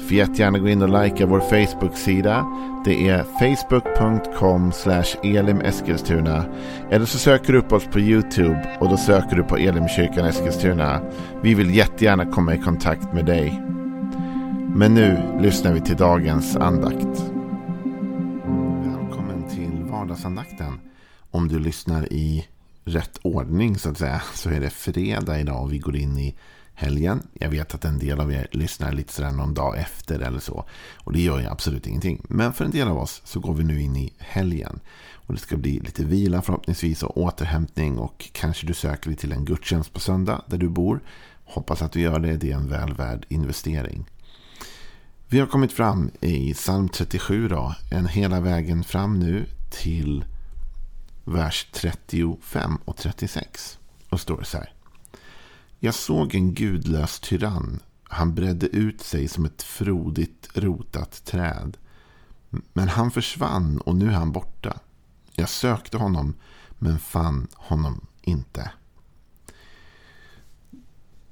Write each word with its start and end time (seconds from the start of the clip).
Får 0.00 0.16
jättegärna 0.16 0.58
gå 0.58 0.68
in 0.68 0.82
och 0.82 1.02
likea 1.04 1.26
vår 1.26 1.40
Facebook-sida. 1.40 2.46
Det 2.84 3.08
är 3.08 3.22
facebook.com 3.22 4.72
elimeskilstuna. 5.22 6.44
Eller 6.90 7.06
så 7.06 7.18
söker 7.18 7.52
du 7.52 7.58
upp 7.58 7.72
oss 7.72 7.84
på 7.84 8.00
YouTube 8.00 8.76
och 8.80 8.88
då 8.88 8.96
söker 8.96 9.36
du 9.36 9.42
på 9.42 9.56
Elimkyrkan 9.56 10.26
Eskilstuna. 10.26 11.00
Vi 11.42 11.54
vill 11.54 11.74
jättegärna 11.74 12.26
komma 12.26 12.54
i 12.54 12.58
kontakt 12.58 13.12
med 13.12 13.26
dig. 13.26 13.62
Men 14.74 14.94
nu 14.94 15.38
lyssnar 15.40 15.72
vi 15.72 15.80
till 15.80 15.96
dagens 15.96 16.56
andakt. 16.56 17.24
Välkommen 18.84 19.48
till 19.50 19.84
vardagsandakten. 19.90 20.80
Om 21.30 21.48
du 21.48 21.58
lyssnar 21.58 22.12
i 22.12 22.46
rätt 22.84 23.18
ordning 23.22 23.78
så 23.78 23.90
att 23.90 23.98
säga 23.98 24.22
så 24.34 24.50
är 24.50 24.60
det 24.60 24.70
fredag 24.70 25.40
idag 25.40 25.62
och 25.62 25.72
vi 25.72 25.78
går 25.78 25.96
in 25.96 26.18
i 26.18 26.34
helgen. 26.80 27.22
Jag 27.32 27.50
vet 27.50 27.74
att 27.74 27.84
en 27.84 27.98
del 27.98 28.20
av 28.20 28.32
er 28.32 28.48
lyssnar 28.52 28.92
lite 28.92 29.12
sådär 29.12 29.30
någon 29.30 29.54
dag 29.54 29.78
efter 29.78 30.20
eller 30.20 30.38
så. 30.38 30.64
Och 30.96 31.12
det 31.12 31.20
gör 31.20 31.40
ju 31.40 31.46
absolut 31.46 31.86
ingenting. 31.86 32.22
Men 32.28 32.52
för 32.52 32.64
en 32.64 32.70
del 32.70 32.88
av 32.88 32.98
oss 32.98 33.22
så 33.24 33.40
går 33.40 33.54
vi 33.54 33.64
nu 33.64 33.80
in 33.82 33.96
i 33.96 34.12
helgen. 34.18 34.80
Och 35.12 35.34
det 35.34 35.40
ska 35.40 35.56
bli 35.56 35.80
lite 35.80 36.04
vila 36.04 36.42
förhoppningsvis 36.42 37.02
och 37.02 37.16
återhämtning. 37.16 37.98
Och 37.98 38.30
kanske 38.32 38.66
du 38.66 38.74
söker 38.74 39.10
dig 39.10 39.16
till 39.16 39.32
en 39.32 39.44
gudstjänst 39.44 39.92
på 39.92 40.00
söndag 40.00 40.42
där 40.46 40.58
du 40.58 40.68
bor. 40.68 41.00
Hoppas 41.44 41.82
att 41.82 41.92
du 41.92 42.00
gör 42.00 42.18
det. 42.18 42.36
Det 42.36 42.52
är 42.52 42.56
en 42.56 42.68
väl 42.68 42.94
värd 42.94 43.26
investering. 43.28 44.04
Vi 45.28 45.40
har 45.40 45.46
kommit 45.46 45.72
fram 45.72 46.10
i 46.20 46.54
psalm 46.54 46.88
37 46.88 47.48
då. 47.48 47.74
En 47.90 48.06
hela 48.06 48.40
vägen 48.40 48.84
fram 48.84 49.18
nu 49.18 49.46
till 49.70 50.24
vers 51.24 51.66
35 51.72 52.78
och 52.84 52.96
36. 52.96 53.78
Och 54.10 54.20
står 54.20 54.42
så 54.42 54.56
här. 54.58 54.72
Jag 55.82 55.94
såg 55.94 56.34
en 56.34 56.54
gudlös 56.54 57.20
tyrann. 57.20 57.80
Han 58.02 58.34
bredde 58.34 58.66
ut 58.66 59.00
sig 59.00 59.28
som 59.28 59.44
ett 59.44 59.62
frodigt 59.62 60.48
rotat 60.54 61.24
träd. 61.24 61.76
Men 62.72 62.88
han 62.88 63.10
försvann 63.10 63.78
och 63.78 63.96
nu 63.96 64.08
är 64.08 64.12
han 64.12 64.32
borta. 64.32 64.78
Jag 65.32 65.48
sökte 65.48 65.96
honom 65.96 66.34
men 66.78 66.98
fann 66.98 67.48
honom 67.54 68.06
inte. 68.22 68.70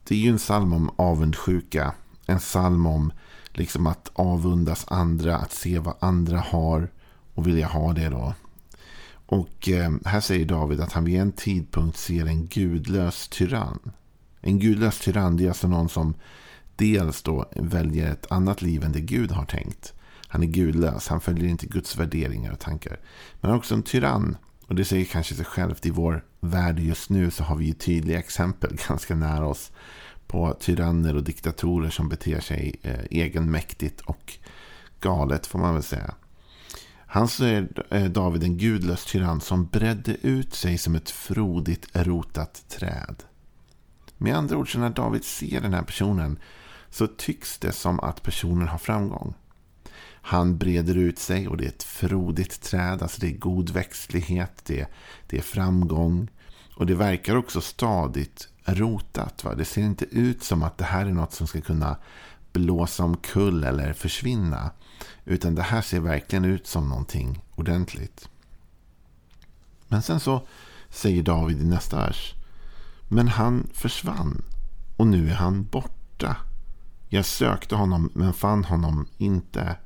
Det 0.04 0.14
är 0.14 0.18
ju 0.18 0.30
en 0.30 0.38
psalm 0.38 0.72
om 0.72 0.90
avundsjuka. 0.96 1.94
En 2.26 2.38
psalm 2.38 2.86
om 2.86 3.12
liksom 3.52 3.86
att 3.86 4.10
avundas 4.14 4.84
andra, 4.88 5.36
att 5.36 5.52
se 5.52 5.78
vad 5.78 5.96
andra 6.00 6.40
har 6.40 6.90
och 7.34 7.46
vilja 7.46 7.66
ha 7.66 7.92
det 7.92 8.08
då. 8.08 8.34
Och 9.26 9.68
eh, 9.68 9.92
här 10.04 10.20
säger 10.20 10.46
David 10.46 10.80
att 10.80 10.92
han 10.92 11.04
vid 11.04 11.20
en 11.20 11.32
tidpunkt 11.32 11.98
ser 11.98 12.26
en 12.26 12.46
gudlös 12.46 13.28
tyrann. 13.28 13.92
En 14.48 14.58
gudlös 14.58 14.98
tyrann 15.00 15.36
det 15.36 15.44
är 15.44 15.48
alltså 15.48 15.68
någon 15.68 15.88
som 15.88 16.14
dels 16.76 17.22
då 17.22 17.50
väljer 17.56 18.12
ett 18.12 18.32
annat 18.32 18.62
liv 18.62 18.84
än 18.84 18.92
det 18.92 19.00
Gud 19.00 19.30
har 19.30 19.44
tänkt. 19.44 19.94
Han 20.28 20.42
är 20.42 20.46
gudlös, 20.46 21.08
han 21.08 21.20
följer 21.20 21.48
inte 21.48 21.66
Guds 21.66 21.96
värderingar 21.96 22.52
och 22.52 22.58
tankar. 22.58 23.00
Men 23.40 23.50
han 23.50 23.50
är 23.50 23.56
också 23.56 23.74
en 23.74 23.82
tyrann. 23.82 24.36
Och 24.66 24.74
det 24.74 24.84
säger 24.84 25.04
kanske 25.04 25.34
sig 25.34 25.44
självt. 25.44 25.86
I 25.86 25.90
vår 25.90 26.24
värld 26.40 26.78
just 26.78 27.10
nu 27.10 27.30
så 27.30 27.44
har 27.44 27.56
vi 27.56 27.64
ju 27.64 27.72
tydliga 27.72 28.18
exempel 28.18 28.78
ganska 28.88 29.14
nära 29.14 29.46
oss. 29.46 29.72
På 30.26 30.54
tyranner 30.60 31.16
och 31.16 31.24
diktatorer 31.24 31.90
som 31.90 32.08
beter 32.08 32.40
sig 32.40 32.74
eh, 32.82 33.04
egenmäktigt 33.10 34.00
och 34.00 34.38
galet 35.00 35.46
får 35.46 35.58
man 35.58 35.74
väl 35.74 35.82
säga. 35.82 36.14
Han 37.06 37.28
ser 37.28 37.68
eh, 37.90 38.04
David 38.04 38.44
en 38.44 38.58
gudlös 38.58 39.04
tyrann 39.04 39.40
som 39.40 39.66
bredde 39.66 40.16
ut 40.22 40.54
sig 40.54 40.78
som 40.78 40.94
ett 40.94 41.10
frodigt 41.10 41.86
rotat 41.92 42.64
träd. 42.68 43.22
Med 44.18 44.36
andra 44.36 44.56
ord, 44.56 44.72
så 44.72 44.78
när 44.78 44.90
David 44.90 45.24
ser 45.24 45.60
den 45.60 45.74
här 45.74 45.82
personen 45.82 46.38
så 46.90 47.06
tycks 47.06 47.58
det 47.58 47.72
som 47.72 48.00
att 48.00 48.22
personen 48.22 48.68
har 48.68 48.78
framgång. 48.78 49.34
Han 50.28 50.58
breder 50.58 50.96
ut 50.96 51.18
sig 51.18 51.48
och 51.48 51.56
det 51.56 51.64
är 51.64 51.68
ett 51.68 51.82
frodigt 51.82 52.60
träd. 52.62 53.02
Alltså 53.02 53.20
det 53.20 53.26
är 53.26 53.38
god 53.38 53.70
växtlighet, 53.70 54.64
det 54.64 54.80
är, 54.80 54.86
det 55.26 55.38
är 55.38 55.42
framgång. 55.42 56.28
Och 56.74 56.86
det 56.86 56.94
verkar 56.94 57.36
också 57.36 57.60
stadigt 57.60 58.48
rotat. 58.64 59.44
Va? 59.44 59.54
Det 59.54 59.64
ser 59.64 59.82
inte 59.82 60.04
ut 60.04 60.42
som 60.42 60.62
att 60.62 60.78
det 60.78 60.84
här 60.84 61.06
är 61.06 61.12
något 61.12 61.32
som 61.32 61.46
ska 61.46 61.60
kunna 61.60 61.96
blåsa 62.52 63.04
omkull 63.04 63.64
eller 63.64 63.92
försvinna. 63.92 64.70
Utan 65.24 65.54
det 65.54 65.62
här 65.62 65.82
ser 65.82 66.00
verkligen 66.00 66.44
ut 66.44 66.66
som 66.66 66.88
någonting 66.88 67.42
ordentligt. 67.54 68.28
Men 69.88 70.02
sen 70.02 70.20
så 70.20 70.46
säger 70.90 71.22
David 71.22 71.60
i 71.60 71.64
nästa 71.64 71.96
vers. 71.96 72.34
Men 73.08 73.28
han 73.28 73.68
försvann 73.74 74.42
och 74.96 75.06
nu 75.06 75.30
är 75.30 75.34
han 75.34 75.64
borta. 75.64 76.36
Jag 77.08 77.24
sökte 77.24 77.74
honom 77.74 78.10
men 78.14 78.32
fann 78.32 78.64
honom 78.64 79.06
inte. 79.16 79.76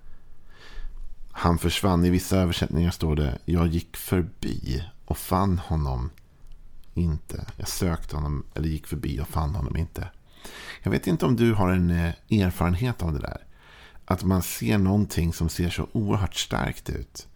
Han 1.33 1.59
försvann. 1.59 2.05
I 2.05 2.11
vissa 2.11 2.37
översättningar 2.37 2.91
står 2.91 3.17
det 3.17 3.39
jag 3.45 3.67
gick 3.67 3.97
förbi 3.97 4.85
och 5.05 5.19
fann 5.19 5.59
honom 5.59 6.11
inte. 6.95 7.47
Jag 7.57 7.69
sökte 7.69 8.17
honom 8.17 8.45
eller 8.55 8.69
gick 8.69 8.87
förbi 8.87 9.21
och 9.21 9.29
fann 9.29 9.55
honom 9.55 9.77
inte. 9.77 10.09
Jag 10.83 10.91
vet 10.91 11.07
inte 11.07 11.27
om 11.27 11.37
du 11.37 11.53
har 11.53 11.71
en 11.71 11.91
eh, 11.91 12.13
erfarenhet 12.31 13.03
av 13.03 13.13
det 13.13 13.19
där. 13.19 13.47
Att 14.05 14.25
man 14.25 14.43
ser 14.43 14.79
någonting 14.79 15.33
som 15.33 15.49
ser 15.49 15.71
så 15.71 15.89
oerhört 15.93 16.35
starkt 16.35 16.91
ut. 16.91 17.29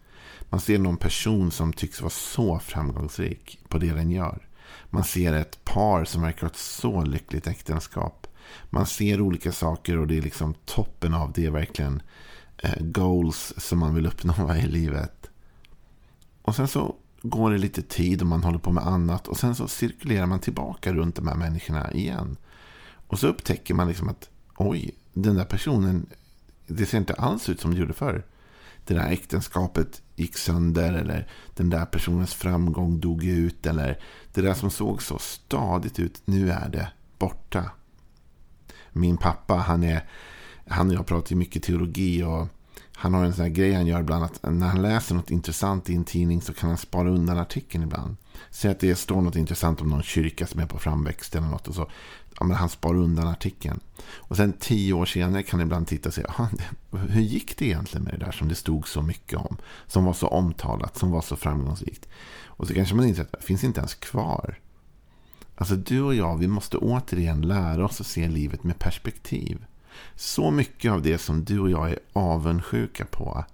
Man 0.49 0.59
ser 0.59 0.79
någon 0.79 0.97
person 0.97 1.51
som 1.51 1.73
tycks 1.73 2.01
vara 2.01 2.09
så 2.09 2.59
framgångsrik 2.59 3.59
på 3.67 3.77
det 3.77 3.93
den 3.93 4.11
gör. 4.11 4.47
Man 4.89 5.03
ser 5.03 5.33
ett 5.33 5.65
par 5.77 6.05
som 6.05 6.21
verkar 6.21 6.41
ha 6.41 6.47
ett 6.47 6.57
så 6.57 7.03
lyckligt 7.03 7.47
äktenskap. 7.47 8.27
Man 8.69 8.85
ser 8.85 9.21
olika 9.21 9.51
saker 9.51 9.97
och 9.97 10.07
det 10.07 10.17
är 10.17 10.21
liksom 10.21 10.53
toppen 10.65 11.13
av 11.13 11.31
det 11.31 11.49
verkligen 11.49 12.01
eh, 12.57 12.79
goals 12.79 13.53
som 13.57 13.79
man 13.79 13.95
vill 13.95 14.05
uppnå 14.05 14.55
i 14.63 14.67
livet. 14.67 15.29
Och 16.41 16.55
sen 16.55 16.67
så 16.67 16.95
går 17.21 17.51
det 17.51 17.57
lite 17.57 17.81
tid 17.81 18.21
och 18.21 18.27
man 18.27 18.43
håller 18.43 18.59
på 18.59 18.71
med 18.71 18.87
annat. 18.87 19.27
Och 19.27 19.37
sen 19.37 19.55
så 19.55 19.67
cirkulerar 19.67 20.25
man 20.25 20.39
tillbaka 20.39 20.93
runt 20.93 21.15
de 21.15 21.27
här 21.27 21.35
människorna 21.35 21.93
igen. 21.93 22.37
Och 23.07 23.19
så 23.19 23.27
upptäcker 23.27 23.73
man 23.73 23.87
liksom 23.87 24.09
att 24.09 24.29
oj, 24.57 24.95
den 25.13 25.35
där 25.35 25.45
personen, 25.45 26.05
det 26.67 26.85
ser 26.85 26.97
inte 26.97 27.13
alls 27.13 27.49
ut 27.49 27.61
som 27.61 27.73
det 27.73 27.79
gjorde 27.79 27.93
förr 27.93 28.25
det 28.87 28.93
där 28.93 29.09
äktenskapet 29.09 30.01
gick 30.15 30.37
sönder 30.37 30.93
eller 30.93 31.27
den 31.55 31.69
där 31.69 31.85
personens 31.85 32.33
framgång 32.33 32.99
dog 32.99 33.23
ut 33.23 33.65
eller 33.65 33.99
det 34.33 34.41
där 34.41 34.53
som 34.53 34.69
såg 34.69 35.01
så 35.01 35.19
stadigt 35.19 35.99
ut, 35.99 36.21
nu 36.25 36.51
är 36.51 36.69
det 36.69 36.91
borta. 37.19 37.71
Min 38.91 39.17
pappa, 39.17 39.55
han 39.55 39.83
är, 39.83 40.09
han 40.67 40.89
och 40.89 40.95
jag 40.95 41.05
pratar 41.05 41.31
ju 41.31 41.35
mycket 41.35 41.63
teologi 41.63 42.23
och 42.23 42.47
han 42.95 43.13
har 43.13 43.25
en 43.25 43.33
sån 43.33 43.43
här 43.43 43.51
grej 43.51 43.73
han 43.73 43.87
gör 43.87 43.99
ibland 43.99 44.23
att 44.23 44.39
när 44.43 44.67
han 44.67 44.81
läser 44.81 45.15
något 45.15 45.31
intressant 45.31 45.89
i 45.89 45.95
en 45.95 46.03
tidning 46.03 46.41
så 46.41 46.53
kan 46.53 46.69
han 46.69 46.77
spara 46.77 47.09
undan 47.09 47.37
artikeln 47.37 47.83
ibland. 47.83 48.17
Säg 48.49 48.71
att 48.71 48.79
det 48.79 48.95
står 48.95 49.21
något 49.21 49.35
intressant 49.35 49.81
om 49.81 49.89
någon 49.89 50.03
kyrka 50.03 50.47
som 50.47 50.59
är 50.59 50.65
på 50.65 50.79
framväxt 50.79 51.35
eller 51.35 51.47
något 51.47 51.67
och 51.67 51.75
så 51.75 51.89
ja, 52.39 52.45
men 52.45 52.57
han 52.57 52.69
spar 52.69 52.95
undan 52.95 53.27
artikeln. 53.27 53.79
Och 54.09 54.37
sen 54.37 54.53
tio 54.53 54.93
år 54.93 55.05
senare 55.05 55.43
kan 55.43 55.59
han 55.59 55.67
ibland 55.67 55.87
titta 55.87 56.09
och 56.09 56.13
säga, 56.15 56.49
hur 56.91 57.21
gick 57.21 57.57
det 57.57 57.65
egentligen 57.65 58.03
med 58.03 58.13
det 58.13 58.25
där 58.25 58.31
som 58.31 58.47
det 58.47 58.55
stod 58.55 58.87
så 58.87 59.01
mycket 59.01 59.39
om? 59.39 59.57
Som 59.87 60.05
var 60.05 60.13
så 60.13 60.27
omtalat, 60.27 60.97
som 60.97 61.11
var 61.11 61.21
så 61.21 61.35
framgångsrikt. 61.35 62.07
Och 62.45 62.67
så 62.67 62.73
kanske 62.73 62.95
man 62.95 63.05
inser 63.05 63.21
att 63.21 63.31
det 63.31 63.41
finns 63.41 63.63
inte 63.63 63.79
ens 63.79 63.95
kvar. 63.95 64.59
Alltså 65.55 65.75
du 65.75 66.01
och 66.01 66.15
jag, 66.15 66.37
vi 66.37 66.47
måste 66.47 66.77
återigen 66.77 67.41
lära 67.41 67.85
oss 67.85 68.01
att 68.01 68.07
se 68.07 68.27
livet 68.27 68.63
med 68.63 68.79
perspektiv. 68.79 69.65
Så 70.15 70.51
mycket 70.51 70.91
av 70.91 71.01
det 71.01 71.17
som 71.17 71.43
du 71.45 71.59
och 71.59 71.69
jag 71.69 71.89
är 71.89 71.99
avundsjuka 72.13 73.05
på 73.05 73.45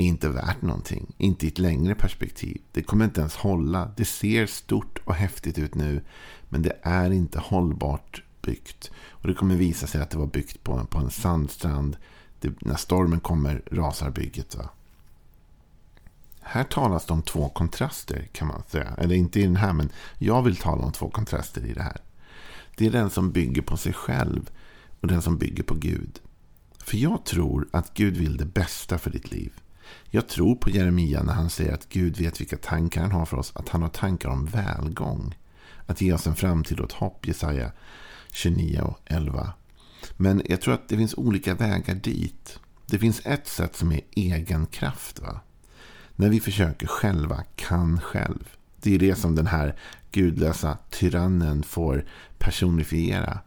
är 0.00 0.06
inte 0.06 0.28
värt 0.28 0.62
någonting. 0.62 1.14
Inte 1.18 1.46
i 1.46 1.48
ett 1.48 1.58
längre 1.58 1.94
perspektiv. 1.94 2.60
Det 2.72 2.82
kommer 2.82 3.04
inte 3.04 3.20
ens 3.20 3.36
hålla. 3.36 3.90
Det 3.96 4.04
ser 4.04 4.46
stort 4.46 4.98
och 5.04 5.14
häftigt 5.14 5.58
ut 5.58 5.74
nu. 5.74 6.02
Men 6.48 6.62
det 6.62 6.78
är 6.82 7.10
inte 7.10 7.38
hållbart 7.38 8.22
byggt. 8.42 8.90
Och 9.08 9.28
det 9.28 9.34
kommer 9.34 9.56
visa 9.56 9.86
sig 9.86 10.00
att 10.00 10.10
det 10.10 10.18
var 10.18 10.26
byggt 10.26 10.64
på, 10.64 10.84
på 10.84 10.98
en 10.98 11.10
sandstrand. 11.10 11.96
Det, 12.40 12.52
när 12.60 12.76
stormen 12.76 13.20
kommer 13.20 13.62
rasar 13.70 14.10
bygget. 14.10 14.56
Va? 14.56 14.70
Här 16.40 16.64
talas 16.64 17.06
det 17.06 17.12
om 17.12 17.22
två 17.22 17.48
kontraster 17.48 18.28
kan 18.32 18.48
man 18.48 18.62
säga. 18.68 18.94
Eller 18.98 19.14
inte 19.14 19.40
i 19.40 19.42
den 19.42 19.56
här, 19.56 19.72
men 19.72 19.90
jag 20.18 20.42
vill 20.42 20.56
tala 20.56 20.84
om 20.84 20.92
två 20.92 21.10
kontraster 21.10 21.66
i 21.66 21.72
det 21.72 21.82
här. 21.82 22.00
Det 22.76 22.86
är 22.86 22.90
den 22.90 23.10
som 23.10 23.32
bygger 23.32 23.62
på 23.62 23.76
sig 23.76 23.92
själv 23.92 24.50
och 25.00 25.08
den 25.08 25.22
som 25.22 25.38
bygger 25.38 25.62
på 25.62 25.74
Gud. 25.74 26.20
För 26.78 26.96
jag 26.96 27.24
tror 27.24 27.68
att 27.72 27.94
Gud 27.94 28.16
vill 28.16 28.36
det 28.36 28.44
bästa 28.44 28.98
för 28.98 29.10
ditt 29.10 29.30
liv. 29.30 29.52
Jag 30.10 30.28
tror 30.28 30.54
på 30.54 30.70
Jeremia 30.70 31.22
när 31.22 31.32
han 31.32 31.50
säger 31.50 31.74
att 31.74 31.88
Gud 31.88 32.16
vet 32.16 32.40
vilka 32.40 32.56
tankar 32.56 33.02
han 33.02 33.12
har 33.12 33.26
för 33.26 33.36
oss. 33.36 33.52
Att 33.54 33.68
han 33.68 33.82
har 33.82 33.88
tankar 33.88 34.28
om 34.28 34.46
välgång. 34.46 35.34
att 35.86 36.00
ge 36.00 36.12
oss 36.12 36.26
en 36.26 36.36
framtid 36.36 36.80
och 36.80 36.86
ett 36.86 36.92
hopp. 36.92 37.26
Jesaja 37.26 37.72
29 38.32 38.80
och 38.80 39.00
11. 39.04 39.52
Men 40.16 40.42
jag 40.44 40.60
tror 40.60 40.74
att 40.74 40.88
det 40.88 40.96
finns 40.96 41.14
olika 41.14 41.54
vägar 41.54 41.94
dit. 41.94 42.58
Det 42.86 42.98
finns 42.98 43.20
ett 43.24 43.48
sätt 43.48 43.76
som 43.76 43.92
är 43.92 44.00
egen 44.10 44.66
kraft. 44.66 45.20
Va? 45.20 45.40
När 46.16 46.28
vi 46.28 46.40
försöker 46.40 46.86
själva, 46.86 47.42
kan 47.56 48.00
själv. 48.00 48.48
Det 48.80 48.94
är 48.94 48.98
det 48.98 49.14
som 49.14 49.34
den 49.34 49.46
här 49.46 49.76
gudlösa 50.12 50.78
tyrannen 50.90 51.62
får 51.62 52.04
personifiera. 52.38 53.38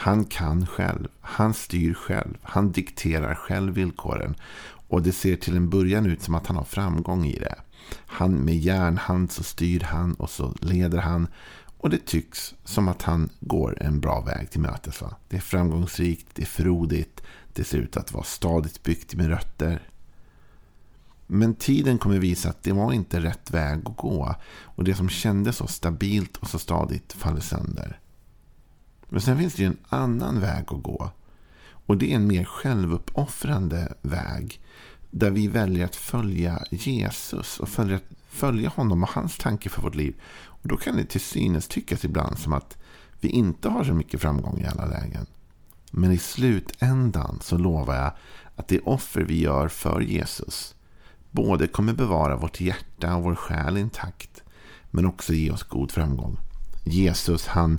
Han 0.00 0.24
kan 0.24 0.66
själv. 0.66 1.08
Han 1.20 1.54
styr 1.54 1.94
själv. 1.94 2.38
Han 2.42 2.72
dikterar 2.72 3.34
själv 3.34 3.74
villkoren. 3.74 4.34
Och 4.88 5.02
det 5.02 5.12
ser 5.12 5.36
till 5.36 5.56
en 5.56 5.70
början 5.70 6.06
ut 6.06 6.22
som 6.22 6.34
att 6.34 6.46
han 6.46 6.56
har 6.56 6.64
framgång 6.64 7.26
i 7.26 7.38
det. 7.38 7.54
Han 8.06 8.44
med 8.44 8.56
järnhand 8.56 9.32
så 9.32 9.42
styr 9.42 9.80
han 9.80 10.14
och 10.14 10.30
så 10.30 10.54
leder 10.60 10.98
han. 10.98 11.28
Och 11.78 11.90
det 11.90 12.06
tycks 12.06 12.54
som 12.64 12.88
att 12.88 13.02
han 13.02 13.30
går 13.40 13.82
en 13.82 14.00
bra 14.00 14.20
väg 14.20 14.50
till 14.50 14.60
mötes. 14.60 15.00
Va? 15.00 15.16
Det 15.28 15.36
är 15.36 15.40
framgångsrikt, 15.40 16.26
det 16.34 16.42
är 16.42 16.46
frodigt, 16.46 17.22
det 17.52 17.64
ser 17.64 17.78
ut 17.78 17.96
att 17.96 18.12
vara 18.12 18.24
stadigt 18.24 18.82
byggt 18.82 19.14
med 19.14 19.28
rötter. 19.28 19.88
Men 21.26 21.54
tiden 21.54 21.98
kommer 21.98 22.18
visa 22.18 22.48
att 22.48 22.62
det 22.62 22.72
var 22.72 22.92
inte 22.92 23.20
rätt 23.20 23.50
väg 23.50 23.80
att 23.84 23.96
gå. 23.96 24.34
Och 24.62 24.84
det 24.84 24.94
som 24.94 25.08
kändes 25.08 25.56
så 25.56 25.66
stabilt 25.66 26.36
och 26.36 26.48
så 26.48 26.58
stadigt 26.58 27.12
faller 27.12 27.40
sönder. 27.40 28.00
Men 29.10 29.20
sen 29.20 29.38
finns 29.38 29.54
det 29.54 29.62
ju 29.62 29.66
en 29.66 29.78
annan 29.88 30.40
väg 30.40 30.64
att 30.66 30.82
gå. 30.82 31.10
Och 31.86 31.96
det 31.96 32.12
är 32.12 32.16
en 32.16 32.26
mer 32.26 32.44
självuppoffrande 32.44 33.94
väg. 34.02 34.60
Där 35.10 35.30
vi 35.30 35.48
väljer 35.48 35.84
att 35.84 35.96
följa 35.96 36.64
Jesus 36.70 37.60
och 37.60 37.68
följa, 37.68 38.00
följa 38.28 38.68
honom 38.68 39.02
och 39.02 39.08
hans 39.08 39.38
tanke 39.38 39.68
för 39.68 39.82
vårt 39.82 39.94
liv. 39.94 40.14
Och 40.44 40.68
då 40.68 40.76
kan 40.76 40.96
det 40.96 41.04
till 41.04 41.20
synes 41.20 41.68
tyckas 41.68 42.04
ibland 42.04 42.38
som 42.38 42.52
att 42.52 42.78
vi 43.20 43.28
inte 43.28 43.68
har 43.68 43.84
så 43.84 43.94
mycket 43.94 44.20
framgång 44.20 44.60
i 44.60 44.66
alla 44.66 44.86
lägen. 44.86 45.26
Men 45.90 46.12
i 46.12 46.18
slutändan 46.18 47.38
så 47.42 47.58
lovar 47.58 47.94
jag 47.94 48.12
att 48.56 48.68
det 48.68 48.80
offer 48.80 49.20
vi 49.20 49.40
gör 49.40 49.68
för 49.68 50.00
Jesus 50.00 50.74
både 51.30 51.66
kommer 51.66 51.92
bevara 51.92 52.36
vårt 52.36 52.60
hjärta 52.60 53.16
och 53.16 53.22
vår 53.22 53.34
själ 53.34 53.76
intakt 53.76 54.42
men 54.90 55.06
också 55.06 55.32
ge 55.32 55.50
oss 55.50 55.62
god 55.62 55.90
framgång. 55.90 56.36
Jesus 56.84 57.46
han 57.46 57.78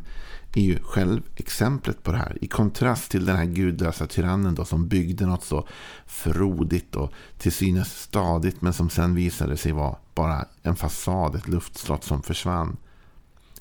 är 0.54 0.62
ju 0.62 0.80
själv 0.84 1.22
exemplet 1.36 2.04
på 2.04 2.12
det 2.12 2.18
här. 2.18 2.38
I 2.42 2.48
kontrast 2.48 3.12
till 3.12 3.26
den 3.26 3.36
här 3.36 3.46
gudlösa 3.46 4.08
tyrannen 4.08 4.56
då, 4.56 4.66
som 4.66 4.88
byggde 4.88 5.26
något 5.26 5.44
så 5.44 5.68
frodigt 6.06 6.96
och 6.96 7.12
till 7.38 7.52
synes 7.52 8.02
stadigt 8.02 8.62
men 8.62 8.74
som 8.74 8.90
sen 8.90 9.16
visade 9.16 9.58
sig 9.58 9.72
vara 9.72 9.96
bara 10.16 10.46
en 10.64 10.76
fasad, 10.76 11.36
ett 11.36 11.48
luftslott 11.48 12.04
som 12.04 12.24
försvann. 12.24 12.78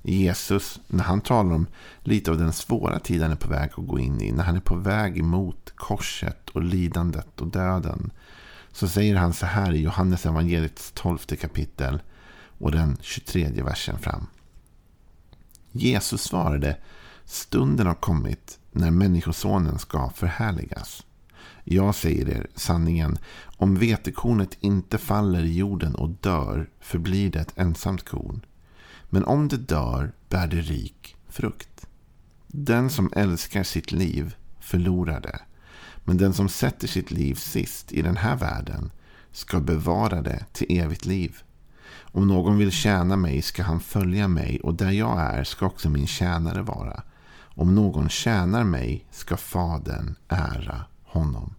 Jesus, 0.03 0.81
när 0.87 1.05
han 1.05 1.21
talar 1.21 1.55
om 1.55 1.67
lite 2.03 2.31
av 2.31 2.39
den 2.39 2.53
svåra 2.53 2.99
tid 2.99 3.23
han 3.23 3.33
är 3.33 3.37
på 3.37 3.49
väg 3.49 3.71
att 3.77 3.87
gå 3.87 3.99
in 3.99 4.21
i, 4.21 4.33
när 4.33 4.45
han 4.45 4.57
är 4.57 4.61
på 4.61 4.75
väg 4.77 5.19
emot 5.19 5.73
korset 5.77 6.51
och 6.51 6.63
lidandet 6.63 7.41
och 7.41 7.47
döden, 7.47 8.11
så 8.73 8.89
säger 8.89 9.17
han 9.17 9.33
så 9.33 9.47
här 9.47 9.73
i 9.73 9.83
Johannes 9.83 10.27
evangeliets 10.27 10.93
tolfte 10.95 11.37
kapitel 11.37 12.03
och 12.59 12.73
den 12.73 12.97
23 13.01 13.63
versen 13.63 13.99
fram. 13.99 14.27
Jesus 15.73 16.23
svarade, 16.23 16.77
stunden 17.25 17.87
har 17.87 17.95
kommit 17.95 18.59
när 18.73 18.91
Människosonen 18.91 19.79
ska 19.79 20.11
förhärligas. 20.11 21.07
Jag 21.65 21.95
säger 21.95 22.29
er 22.29 22.47
sanningen, 22.55 23.19
om 23.57 23.75
vetekornet 23.75 24.57
inte 24.61 24.99
faller 24.99 25.45
i 25.45 25.57
jorden 25.57 25.95
och 25.95 26.09
dör 26.09 26.71
förblir 26.81 27.31
det 27.31 27.41
ett 27.41 27.59
ensamt 27.59 28.09
korn. 28.09 28.41
Men 29.11 29.25
om 29.25 29.49
det 29.49 29.57
dör 29.57 30.13
bär 30.29 30.47
det 30.47 30.61
rik 30.61 31.17
frukt. 31.29 31.87
Den 32.47 32.91
som 32.91 33.13
älskar 33.17 33.63
sitt 33.63 33.93
liv 33.93 34.35
förlorar 34.61 35.21
det. 35.21 35.41
Men 36.05 36.17
den 36.17 36.33
som 36.33 36.49
sätter 36.49 36.89
sitt 36.89 37.11
liv 37.11 37.35
sist 37.35 37.93
i 37.93 38.03
den 38.03 38.17
här 38.17 38.37
världen 38.37 38.91
ska 39.33 39.61
bevara 39.61 40.23
det 40.23 40.45
till 40.53 40.81
evigt 40.81 41.07
liv. 41.07 41.43
Om 41.99 42.29
någon 42.29 42.59
vill 42.59 42.73
tjäna 42.73 43.17
mig 43.17 43.43
ska 43.43 43.63
han 43.63 43.81
följa 43.81 44.29
mig 44.29 44.61
och 44.61 44.75
där 44.75 44.91
jag 44.91 45.21
är 45.21 45.45
ska 45.45 45.67
också 45.67 45.91
min 45.91 46.07
tjänare 46.07 46.63
vara. 46.63 47.03
Om 47.55 47.75
någon 47.75 48.09
tjänar 48.09 48.65
mig 48.65 49.07
ska 49.11 49.37
Fadern 49.37 50.15
ära 50.29 50.85
honom. 51.05 51.55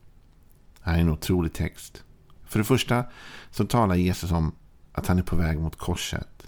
Det 0.84 0.90
här 0.90 0.98
är 0.98 1.02
en 1.02 1.10
otrolig 1.10 1.54
text. 1.54 2.04
För 2.46 2.60
det 2.60 2.66
första 2.66 3.06
så 3.52 3.66
talar 3.66 3.96
Jesus 3.96 4.32
om 4.32 4.52
att 4.92 5.08
han 5.08 5.18
är 5.20 5.24
på 5.24 5.36
väg 5.36 5.60
mot 5.60 5.76
korset. 5.76 6.48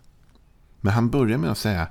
Men 0.81 0.94
han 0.94 1.09
börjar 1.09 1.38
med 1.38 1.51
att 1.51 1.57
säga 1.57 1.88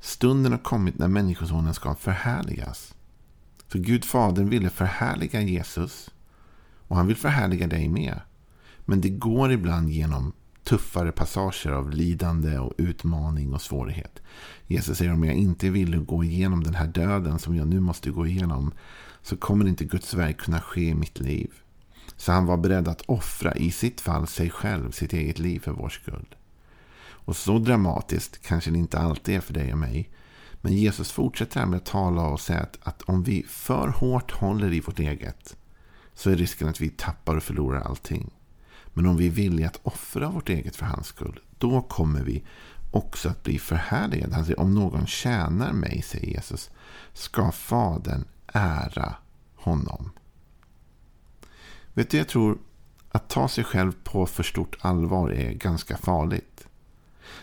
stunden 0.00 0.52
har 0.52 0.58
kommit 0.58 0.98
när 0.98 1.08
Människosonen 1.08 1.74
ska 1.74 1.94
förhärligas. 1.94 2.94
För 3.68 3.78
Gud 3.78 4.04
Fadern 4.04 4.48
ville 4.48 4.70
förhärliga 4.70 5.40
Jesus 5.40 6.10
och 6.88 6.96
han 6.96 7.06
vill 7.06 7.16
förhärliga 7.16 7.66
dig 7.66 7.88
med. 7.88 8.20
Men 8.84 9.00
det 9.00 9.08
går 9.08 9.52
ibland 9.52 9.90
genom 9.90 10.32
tuffare 10.64 11.12
passager 11.12 11.70
av 11.70 11.90
lidande 11.90 12.58
och 12.58 12.72
utmaning 12.78 13.54
och 13.54 13.62
svårighet. 13.62 14.22
Jesus 14.66 14.98
säger 14.98 15.12
om 15.12 15.24
jag 15.24 15.34
inte 15.34 15.70
vill 15.70 15.96
gå 16.00 16.24
igenom 16.24 16.64
den 16.64 16.74
här 16.74 16.86
döden 16.86 17.38
som 17.38 17.56
jag 17.56 17.68
nu 17.68 17.80
måste 17.80 18.10
gå 18.10 18.26
igenom 18.26 18.72
så 19.22 19.36
kommer 19.36 19.68
inte 19.68 19.84
Guds 19.84 20.14
verk 20.14 20.38
kunna 20.38 20.60
ske 20.60 20.88
i 20.88 20.94
mitt 20.94 21.20
liv. 21.20 21.50
Så 22.16 22.32
han 22.32 22.46
var 22.46 22.56
beredd 22.56 22.88
att 22.88 23.02
offra, 23.06 23.54
i 23.54 23.70
sitt 23.70 24.00
fall 24.00 24.26
sig 24.26 24.50
själv, 24.50 24.90
sitt 24.90 25.12
eget 25.12 25.38
liv 25.38 25.60
för 25.60 25.72
vår 25.72 25.88
skull. 25.88 26.34
Och 27.24 27.36
så 27.36 27.58
dramatiskt 27.58 28.42
kanske 28.42 28.70
det 28.70 28.78
inte 28.78 28.98
alltid 28.98 29.36
är 29.36 29.40
för 29.40 29.54
dig 29.54 29.72
och 29.72 29.78
mig. 29.78 30.10
Men 30.60 30.72
Jesus 30.72 31.10
fortsätter 31.10 31.60
här 31.60 31.66
med 31.66 31.76
att 31.76 31.86
tala 31.86 32.22
och 32.22 32.40
säga 32.40 32.60
att, 32.60 32.78
att 32.82 33.02
om 33.02 33.22
vi 33.22 33.44
för 33.48 33.88
hårt 33.88 34.30
håller 34.30 34.72
i 34.72 34.80
vårt 34.80 34.98
eget 34.98 35.56
så 36.14 36.30
är 36.30 36.36
risken 36.36 36.68
att 36.68 36.80
vi 36.80 36.88
tappar 36.88 37.36
och 37.36 37.42
förlorar 37.42 37.80
allting. 37.80 38.30
Men 38.92 39.06
om 39.06 39.16
vi 39.16 39.26
är 39.26 39.30
villiga 39.30 39.66
att 39.66 39.80
offra 39.82 40.30
vårt 40.30 40.48
eget 40.48 40.76
för 40.76 40.86
hans 40.86 41.06
skull, 41.06 41.40
då 41.58 41.82
kommer 41.82 42.22
vi 42.22 42.44
också 42.90 43.28
att 43.28 43.42
bli 43.42 43.58
förhärligade. 43.58 44.34
Han 44.34 44.44
säger, 44.44 44.60
om 44.60 44.74
någon 44.74 45.06
tjänar 45.06 45.72
mig, 45.72 46.02
säger 46.02 46.26
Jesus, 46.26 46.70
ska 47.12 47.52
Fadern 47.52 48.24
ära 48.46 49.14
honom. 49.54 50.10
Vet 51.94 52.10
du, 52.10 52.18
jag 52.18 52.28
tror 52.28 52.58
att 53.10 53.28
ta 53.28 53.48
sig 53.48 53.64
själv 53.64 53.92
på 54.04 54.26
för 54.26 54.42
stort 54.42 54.76
allvar 54.80 55.30
är 55.30 55.52
ganska 55.52 55.96
farligt. 55.96 56.66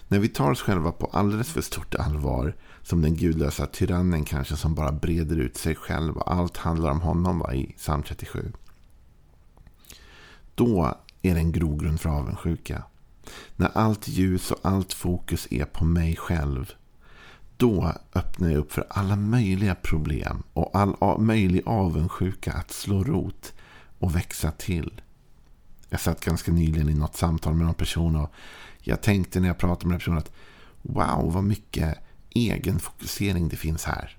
När 0.08 0.20
vi 0.20 0.29
tar 0.29 0.51
oss 0.51 0.62
själva 0.62 0.91
på 0.91 1.06
alldeles 1.06 1.50
för 1.50 1.62
stort 1.62 1.96
allvar, 1.96 2.56
som 2.82 3.01
den 3.01 3.15
gudlösa 3.15 3.65
tyrannen 3.65 4.25
kanske 4.25 4.56
som 4.56 4.75
bara 4.75 4.91
breder 4.91 5.38
ut 5.38 5.58
sig 5.58 5.75
själv 5.75 6.18
och 6.18 6.32
allt 6.32 6.58
handlar 6.58 6.91
om 6.91 7.01
honom 7.01 7.39
va, 7.39 7.53
i 7.53 7.74
psalm 7.77 8.03
37. 8.03 8.51
Då 10.56 10.98
är 11.22 11.34
det 11.34 11.40
en 11.40 11.52
grogrund 11.52 12.02
för 12.02 12.10
avundsjuka. 12.10 12.84
När 13.56 13.78
allt 13.78 14.08
ljus 14.08 14.52
och 14.52 14.60
allt 14.62 14.94
fokus 14.94 15.48
är 15.52 15.66
på 15.66 15.86
mig 15.86 16.16
själv. 16.16 16.72
Då 17.58 17.94
öppnar 18.14 18.50
jag 18.50 18.58
upp 18.58 18.72
för 18.72 18.88
alla 18.90 19.16
möjliga 19.16 19.76
problem 19.76 20.44
och 20.54 20.70
all 20.76 21.20
möjlig 21.20 21.62
avundsjuka 21.66 22.54
att 22.54 22.72
slå 22.72 23.04
rot 23.04 23.54
och 24.00 24.16
växa 24.16 24.52
till. 24.52 25.02
Jag 25.90 26.00
satt 26.00 26.26
ganska 26.26 26.52
nyligen 26.52 26.90
i 26.90 26.94
något 26.94 27.16
samtal 27.16 27.54
med 27.54 27.66
någon 27.66 27.76
person 27.76 28.16
och 28.16 28.34
jag 28.80 29.02
tänkte 29.02 29.40
när 29.40 29.48
jag 29.48 29.58
pratade 29.58 29.88
med 29.88 29.94
den 29.94 30.00
personen 30.00 30.18
att 30.18 30.32
wow 30.82 31.34
vad 31.34 31.44
mycket 31.44 31.98
egen 32.30 32.80
fokusering 32.80 33.50
det 33.50 33.56
finns 33.56 33.86
här. 33.86 34.18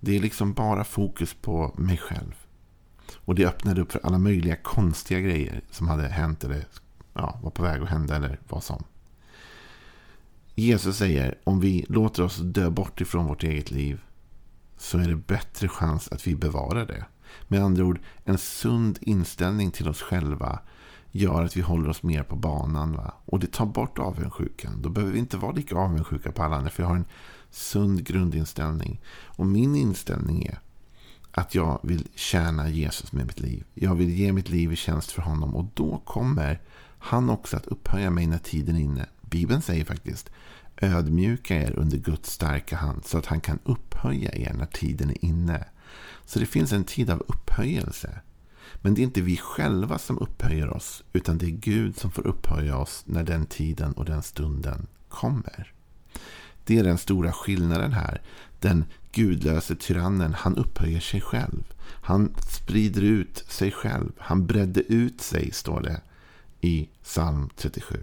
Det 0.00 0.16
är 0.16 0.20
liksom 0.20 0.52
bara 0.52 0.84
fokus 0.84 1.34
på 1.34 1.74
mig 1.78 1.96
själv. 1.96 2.43
Och 3.16 3.34
det 3.34 3.46
öppnade 3.46 3.80
upp 3.80 3.92
för 3.92 4.00
alla 4.04 4.18
möjliga 4.18 4.56
konstiga 4.56 5.20
grejer 5.20 5.60
som 5.70 5.88
hade 5.88 6.08
hänt 6.08 6.44
eller 6.44 6.66
ja, 7.14 7.38
var 7.42 7.50
på 7.50 7.62
väg 7.62 7.82
att 7.82 7.88
hända 7.88 8.16
eller 8.16 8.38
vad 8.48 8.62
som. 8.62 8.84
Jesus 10.54 10.96
säger 10.96 11.38
om 11.44 11.60
vi 11.60 11.86
låter 11.88 12.22
oss 12.22 12.36
dö 12.36 12.70
bort 12.70 13.00
ifrån 13.00 13.26
vårt 13.26 13.42
eget 13.42 13.70
liv 13.70 14.00
så 14.76 14.98
är 14.98 15.08
det 15.08 15.16
bättre 15.16 15.68
chans 15.68 16.08
att 16.12 16.26
vi 16.26 16.34
bevarar 16.36 16.86
det. 16.86 17.04
Med 17.48 17.62
andra 17.62 17.84
ord, 17.84 18.00
en 18.24 18.38
sund 18.38 18.98
inställning 19.00 19.70
till 19.70 19.88
oss 19.88 20.02
själva 20.02 20.58
gör 21.10 21.44
att 21.44 21.56
vi 21.56 21.60
håller 21.60 21.88
oss 21.88 22.02
mer 22.02 22.22
på 22.22 22.36
banan. 22.36 22.92
Va? 22.92 23.14
Och 23.24 23.40
det 23.40 23.52
tar 23.52 23.66
bort 23.66 23.98
avundsjukan. 23.98 24.82
Då 24.82 24.88
behöver 24.88 25.12
vi 25.12 25.18
inte 25.18 25.36
vara 25.36 25.52
lika 25.52 25.76
avundsjuka 25.76 26.32
på 26.32 26.42
alla 26.42 26.56
andra. 26.56 26.70
För 26.70 26.82
jag 26.82 26.88
har 26.88 26.96
en 26.96 27.04
sund 27.50 28.04
grundinställning. 28.04 29.00
Och 29.24 29.46
min 29.46 29.76
inställning 29.76 30.46
är 30.46 30.58
att 31.34 31.54
jag 31.54 31.80
vill 31.82 32.08
tjäna 32.14 32.68
Jesus 32.68 33.12
med 33.12 33.26
mitt 33.26 33.40
liv. 33.40 33.64
Jag 33.74 33.94
vill 33.94 34.10
ge 34.10 34.32
mitt 34.32 34.48
liv 34.48 34.72
i 34.72 34.76
tjänst 34.76 35.12
för 35.12 35.22
honom. 35.22 35.54
Och 35.54 35.66
då 35.74 35.98
kommer 36.04 36.60
han 36.98 37.30
också 37.30 37.56
att 37.56 37.66
upphöja 37.66 38.10
mig 38.10 38.26
när 38.26 38.38
tiden 38.38 38.76
är 38.76 38.80
inne. 38.80 39.06
Bibeln 39.20 39.62
säger 39.62 39.84
faktiskt 39.84 40.30
ödmjuka 40.76 41.56
er 41.56 41.72
under 41.78 41.98
Guds 41.98 42.30
starka 42.30 42.76
hand 42.76 43.04
så 43.04 43.18
att 43.18 43.26
han 43.26 43.40
kan 43.40 43.58
upphöja 43.64 44.34
er 44.34 44.52
när 44.52 44.66
tiden 44.66 45.10
är 45.10 45.24
inne. 45.24 45.64
Så 46.24 46.38
det 46.38 46.46
finns 46.46 46.72
en 46.72 46.84
tid 46.84 47.10
av 47.10 47.24
upphöjelse. 47.28 48.20
Men 48.76 48.94
det 48.94 49.00
är 49.00 49.04
inte 49.04 49.20
vi 49.20 49.36
själva 49.36 49.98
som 49.98 50.18
upphöjer 50.18 50.70
oss 50.70 51.04
utan 51.12 51.38
det 51.38 51.46
är 51.46 51.50
Gud 51.50 51.96
som 51.96 52.10
får 52.10 52.26
upphöja 52.26 52.76
oss 52.76 53.02
när 53.06 53.22
den 53.24 53.46
tiden 53.46 53.92
och 53.92 54.04
den 54.04 54.22
stunden 54.22 54.86
kommer. 55.08 55.72
Det 56.64 56.78
är 56.78 56.84
den 56.84 56.98
stora 56.98 57.32
skillnaden 57.32 57.92
här. 57.92 58.22
Den 58.64 58.84
gudlöse 59.12 59.74
tyrannen, 59.76 60.34
han 60.34 60.56
upphöjer 60.56 61.00
sig 61.00 61.20
själv. 61.20 61.62
Han 62.02 62.34
sprider 62.50 63.02
ut 63.02 63.44
sig 63.48 63.72
själv. 63.72 64.12
Han 64.18 64.46
bredde 64.46 64.80
ut 64.80 65.20
sig, 65.20 65.50
står 65.52 65.80
det 65.80 66.00
i 66.60 66.88
psalm 67.02 67.48
37. 67.56 67.96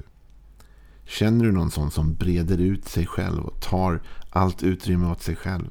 Känner 1.06 1.46
du 1.46 1.52
någon 1.52 1.72
sån 1.72 1.92
som 1.92 2.14
breder 2.14 2.58
ut 2.58 2.88
sig 2.88 3.06
själv 3.06 3.46
och 3.46 3.62
tar 3.62 4.02
allt 4.30 4.64
utrymme 4.64 5.12
åt 5.12 5.22
sig 5.22 5.36
själv? 5.36 5.70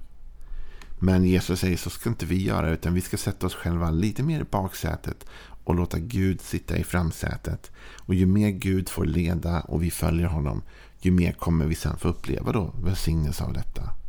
Men 0.98 1.24
Jesus 1.24 1.60
säger 1.60 1.76
så 1.76 1.90
ska 1.90 2.08
inte 2.08 2.26
vi 2.26 2.42
göra 2.42 2.70
utan 2.70 2.94
vi 2.94 3.00
ska 3.00 3.16
sätta 3.16 3.46
oss 3.46 3.54
själva 3.54 3.90
lite 3.90 4.22
mer 4.22 4.40
i 4.40 4.44
baksätet 4.44 5.26
och 5.64 5.74
låta 5.74 5.98
Gud 5.98 6.40
sitta 6.40 6.76
i 6.76 6.84
framsätet. 6.84 7.70
Och 7.96 8.14
ju 8.14 8.26
mer 8.26 8.50
Gud 8.50 8.88
får 8.88 9.04
leda 9.04 9.60
och 9.60 9.82
vi 9.82 9.90
följer 9.90 10.26
honom 10.26 10.62
ju 11.00 11.10
mer 11.10 11.32
kommer 11.32 11.66
vi 11.66 11.74
sen 11.74 11.98
få 11.98 12.08
uppleva 12.08 12.52
då 12.52 12.74
välsignelse 12.82 13.44
av 13.44 13.52
detta. 13.52 13.99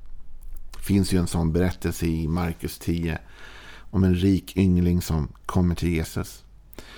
Det 0.82 0.86
finns 0.86 1.14
ju 1.14 1.18
en 1.18 1.28
sån 1.28 1.54
berättelse 1.54 2.06
i 2.06 2.28
Markus 2.28 2.80
10 2.80 3.20
om 3.92 4.04
en 4.04 4.16
rik 4.16 4.58
yngling 4.58 5.02
som 5.02 5.28
kommer 5.46 5.76
till 5.76 5.90
Jesus. 5.90 6.44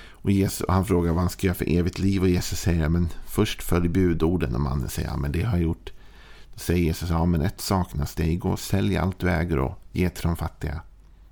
Och 0.10 0.32
Jesus, 0.32 0.66
han 0.70 0.86
frågar 0.86 1.12
vad 1.12 1.22
han 1.22 1.30
ska 1.30 1.48
göra 1.48 1.56
för 1.56 1.70
evigt 1.70 2.00
liv 2.00 2.22
och 2.22 2.30
Jesus 2.30 2.60
säger 2.60 2.90
men 2.90 3.10
först 3.26 3.64
följ 3.64 3.90
budorden 3.90 4.56
och 4.56 4.62
mannen 4.62 4.90
säger 4.90 5.10
ja 5.10 5.18
men 5.18 5.32
det 5.32 5.44
har 5.44 5.58
jag 5.58 5.64
gjort. 5.64 5.92
Då 6.54 6.60
säger 6.60 6.84
Jesus 6.84 7.10
ja 7.10 7.26
men 7.26 7.42
ett 7.42 7.62
saknas 7.62 8.16
dig. 8.16 8.36
Gå 8.36 8.50
och 8.50 8.60
sälj 8.60 8.98
allt 8.98 9.20
du 9.20 9.30
äger 9.30 9.60
och 9.60 9.80
ge 9.92 10.10
till 10.10 10.24
de 10.24 10.36
fattiga. 10.36 10.82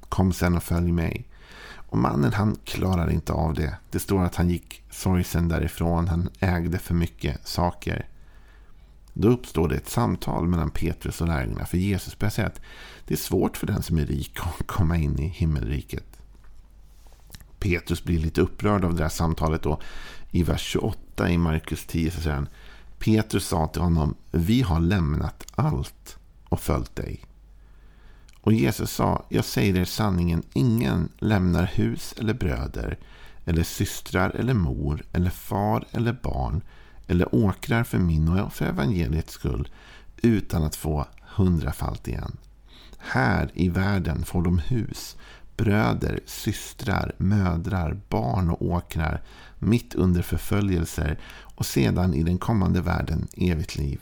Kom 0.10 0.34
sen 0.34 0.56
och 0.56 0.64
följ 0.64 0.92
mig. 0.92 1.28
Och 1.74 1.98
mannen 1.98 2.34
han 2.34 2.58
klarar 2.66 3.12
inte 3.12 3.34
av 3.34 3.54
det. 3.54 3.78
Det 3.92 4.00
står 4.00 4.24
att 4.24 4.36
han 4.36 4.50
gick 4.50 4.84
sorgsen 4.90 5.48
därifrån. 5.48 6.08
Han 6.08 6.30
ägde 6.40 6.80
för 6.80 6.94
mycket 6.94 7.48
saker. 7.48 8.08
Då 9.14 9.28
uppstår 9.28 9.70
det 9.70 9.76
ett 9.76 9.90
samtal 9.90 10.48
mellan 10.48 10.70
Petrus 10.70 11.22
och 11.22 11.28
lärjungarna. 11.28 11.66
För 11.66 11.78
Jesus 11.78 12.20
börjar 12.20 12.32
säga 12.32 12.48
att 12.48 12.62
det 13.06 13.14
är 13.14 13.18
svårt 13.18 13.58
för 13.58 13.68
den 13.68 13.84
som 13.84 13.98
är 13.98 14.06
rik 14.06 14.40
att 14.40 14.68
komma 14.68 14.98
in 14.98 15.20
i 15.20 15.28
himmelriket. 15.28 16.22
Petrus 17.60 18.04
blir 18.04 18.20
lite 18.20 18.42
upprörd 18.42 18.86
av 18.86 18.96
det 18.96 19.04
här 19.04 19.10
samtalet. 19.10 19.66
Och 19.66 19.82
I 20.32 20.44
vers 20.44 20.62
28 20.62 21.30
i 21.30 21.38
Markus 21.38 21.86
10 21.86 22.12
så 22.12 22.22
säger 22.22 22.36
han 22.36 22.50
Petrus 23.00 23.48
sa 23.48 23.68
till 23.68 23.82
honom 23.82 24.16
Vi 24.32 24.62
har 24.62 24.80
lämnat 24.80 25.46
allt 25.56 26.18
och 26.50 26.60
följt 26.60 26.96
dig. 26.96 27.26
Och 28.42 28.54
Jesus 28.54 28.92
sa 28.92 29.26
Jag 29.30 29.46
säger 29.46 29.78
er 29.78 29.86
sanningen 29.86 30.44
Ingen 30.54 31.10
lämnar 31.18 31.66
hus 31.66 32.14
eller 32.18 32.34
bröder 32.34 33.00
eller 33.46 33.64
systrar 33.64 34.30
eller 34.30 34.54
mor 34.54 35.04
eller 35.14 35.30
far 35.30 35.86
eller 35.92 36.14
barn 36.14 36.62
eller 37.08 37.36
åkrar 37.36 37.84
för 37.84 37.98
min 37.98 38.28
och 38.28 38.54
för 38.54 38.66
evangeliets 38.66 39.34
skull 39.34 39.70
utan 40.18 40.64
att 40.64 40.76
få 40.76 41.08
hundrafalt 41.36 42.08
igen. 42.08 42.38
Här 42.98 43.52
i 43.54 43.70
världen 43.70 44.26
får 44.26 44.42
de 44.42 44.58
hus, 44.60 45.18
bröder, 45.58 46.20
systrar, 46.26 47.16
mödrar, 47.18 48.02
barn 48.10 48.50
och 48.50 48.62
åkrar 48.62 49.22
mitt 49.60 49.96
under 49.96 50.22
förföljelser 50.22 51.20
och 51.56 51.66
sedan 51.66 52.14
i 52.14 52.24
den 52.24 52.38
kommande 52.38 52.82
världen 52.82 53.28
evigt 53.38 53.76
liv. 53.76 54.00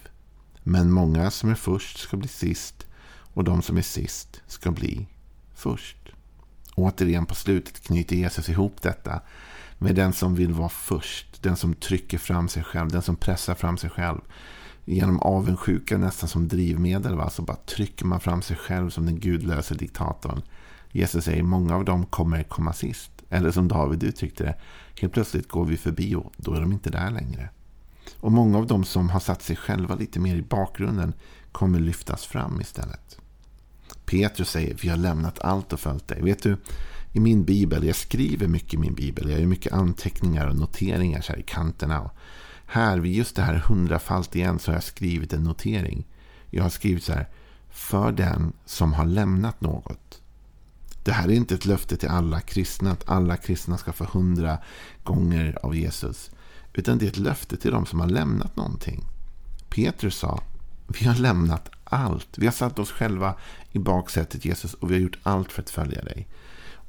Men 0.63 0.91
många 0.91 1.31
som 1.31 1.49
är 1.49 1.55
först 1.55 1.97
ska 1.97 2.17
bli 2.17 2.27
sist 2.27 2.87
och 3.33 3.43
de 3.43 3.61
som 3.61 3.77
är 3.77 3.81
sist 3.81 4.41
ska 4.47 4.71
bli 4.71 5.07
först. 5.55 5.97
Återigen 6.75 7.25
på 7.25 7.35
slutet 7.35 7.83
knyter 7.83 8.15
Jesus 8.15 8.49
ihop 8.49 8.81
detta 8.81 9.21
med 9.77 9.95
den 9.95 10.13
som 10.13 10.35
vill 10.35 10.53
vara 10.53 10.69
först. 10.69 11.28
Den 11.41 11.55
som 11.55 11.73
trycker 11.73 12.17
fram 12.17 12.49
sig 12.49 12.63
själv. 12.63 12.91
Den 12.91 13.01
som 13.01 13.15
pressar 13.15 13.55
fram 13.55 13.77
sig 13.77 13.89
själv. 13.89 14.19
Genom 14.85 15.19
avundsjuka 15.19 15.97
nästan 15.97 16.29
som 16.29 16.47
drivmedel. 16.47 17.15
Va? 17.15 17.29
Så 17.29 17.41
bara 17.41 17.57
trycker 17.57 18.05
man 18.05 18.19
fram 18.19 18.41
sig 18.41 18.57
själv 18.57 18.89
som 18.89 19.05
den 19.05 19.19
gudlöse 19.19 19.75
diktatorn. 19.75 20.41
Jesus 20.91 21.25
säger 21.25 21.43
många 21.43 21.75
av 21.75 21.85
dem 21.85 22.05
kommer 22.05 22.43
komma 22.43 22.73
sist. 22.73 23.11
Eller 23.29 23.51
som 23.51 23.67
David 23.67 24.03
uttryckte 24.03 24.43
det. 24.43 24.55
Helt 25.01 25.13
plötsligt 25.13 25.47
går 25.47 25.65
vi 25.65 25.77
förbi 25.77 26.15
och 26.15 26.33
då 26.37 26.53
är 26.53 26.61
de 26.61 26.71
inte 26.71 26.89
där 26.89 27.11
längre. 27.11 27.49
Och 28.19 28.31
många 28.31 28.57
av 28.57 28.67
dem 28.67 28.83
som 28.83 29.09
har 29.09 29.19
satt 29.19 29.41
sig 29.41 29.55
själva 29.55 29.95
lite 29.95 30.19
mer 30.19 30.35
i 30.35 30.41
bakgrunden 30.41 31.13
kommer 31.51 31.79
lyftas 31.79 32.25
fram 32.25 32.61
istället. 32.61 33.17
Petrus 34.05 34.49
säger 34.49 34.77
vi 34.81 34.89
har 34.89 34.97
lämnat 34.97 35.39
allt 35.39 35.73
och 35.73 35.79
följt 35.79 36.07
dig. 36.07 36.21
Vet 36.21 36.43
du, 36.43 36.57
i 37.11 37.19
min 37.19 37.43
bibel, 37.43 37.83
jag 37.83 37.95
skriver 37.95 38.47
mycket 38.47 38.73
i 38.73 38.77
min 38.77 38.93
bibel. 38.93 39.29
Jag 39.29 39.39
gör 39.39 39.47
mycket 39.47 39.73
anteckningar 39.73 40.47
och 40.47 40.55
noteringar 40.55 41.21
så 41.21 41.31
här 41.31 41.39
i 41.39 41.43
kanterna. 41.43 42.09
här 42.65 42.99
vid 42.99 43.13
just 43.13 43.35
det 43.35 43.41
här 43.41 43.55
hundrafalt 43.55 44.35
igen 44.35 44.59
så 44.59 44.71
har 44.71 44.75
jag 44.75 44.83
skrivit 44.83 45.33
en 45.33 45.43
notering. 45.43 46.07
Jag 46.49 46.63
har 46.63 46.69
skrivit 46.69 47.03
så 47.03 47.13
här. 47.13 47.27
För 47.69 48.11
den 48.11 48.53
som 48.65 48.93
har 48.93 49.05
lämnat 49.05 49.61
något. 49.61 50.21
Det 51.03 51.11
här 51.11 51.27
är 51.27 51.33
inte 51.33 51.55
ett 51.55 51.65
löfte 51.65 51.97
till 51.97 52.09
alla 52.09 52.39
kristna. 52.39 52.91
Att 52.91 53.09
alla 53.09 53.37
kristna 53.37 53.77
ska 53.77 53.93
få 53.93 54.03
hundra 54.03 54.57
gånger 55.03 55.57
av 55.63 55.75
Jesus. 55.75 56.31
Utan 56.73 56.97
det 56.97 57.05
är 57.05 57.09
ett 57.09 57.17
löfte 57.17 57.57
till 57.57 57.71
de 57.71 57.85
som 57.85 57.99
har 57.99 58.07
lämnat 58.07 58.55
någonting. 58.55 59.03
Petrus 59.69 60.15
sa. 60.15 60.43
Vi 60.87 61.05
har 61.05 61.15
lämnat 61.15 61.69
allt. 61.83 62.37
Vi 62.37 62.45
har 62.45 62.53
satt 62.53 62.79
oss 62.79 62.91
själva 62.91 63.35
i 63.71 63.79
baksätet 63.79 64.45
Jesus 64.45 64.73
och 64.73 64.89
vi 64.91 64.93
har 64.93 65.01
gjort 65.01 65.19
allt 65.23 65.51
för 65.51 65.61
att 65.61 65.69
följa 65.69 66.03
dig. 66.03 66.27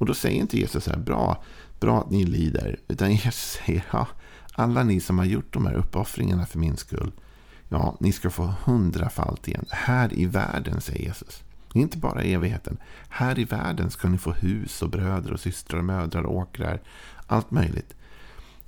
Och 0.01 0.07
då 0.07 0.15
säger 0.15 0.41
inte 0.41 0.59
Jesus 0.59 0.85
så 0.85 0.91
här, 0.91 0.99
bra, 0.99 1.45
bra 1.81 2.01
att 2.01 2.11
ni 2.11 2.25
lider. 2.25 2.81
Utan 2.89 3.11
Jesus 3.11 3.59
säger, 3.67 3.85
ja, 3.93 4.09
alla 4.53 4.83
ni 4.83 5.01
som 5.01 5.19
har 5.19 5.25
gjort 5.25 5.53
de 5.53 5.67
här 5.67 5.75
uppoffringarna 5.75 6.47
för 6.47 6.59
min 6.59 6.77
skull. 6.77 7.13
Ja, 7.69 7.97
ni 8.01 8.13
ska 8.13 8.31
få 8.31 8.55
hundrafalt 8.65 9.49
igen. 9.49 9.65
Här 9.71 10.19
i 10.19 10.27
världen, 10.27 10.81
säger 10.81 11.03
Jesus. 11.03 11.43
Inte 11.75 11.99
bara 11.99 12.25
i 12.25 12.35
evigheten. 12.35 12.79
Här 13.09 13.39
i 13.39 13.45
världen 13.45 13.91
ska 13.91 14.09
ni 14.09 14.19
få 14.19 14.33
hus 14.33 14.83
och 14.83 14.91
bröder 14.91 15.33
och 15.33 15.41
systrar, 15.41 15.83
mödrar 15.83 16.23
och 16.23 16.37
åkrar. 16.37 16.83
Allt 17.27 17.51
möjligt. 17.51 17.95